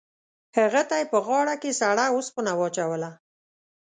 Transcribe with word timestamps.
هغه 0.57 0.81
ته 0.89 0.95
یې 0.99 1.05
په 1.13 1.17
غاړه 1.27 1.55
کې 1.61 1.77
سړه 1.81 2.05
اوسپنه 2.13 2.51
واچوله. 2.55 3.11